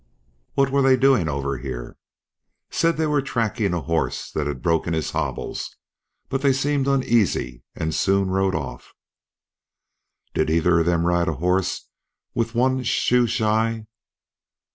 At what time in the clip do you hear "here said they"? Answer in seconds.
1.59-3.05